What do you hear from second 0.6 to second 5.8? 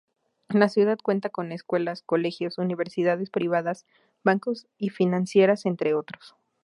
ciudad cuenta con escuelas, colegios, universidades privadas, bancos y financieras,